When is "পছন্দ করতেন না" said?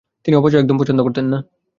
0.77-1.37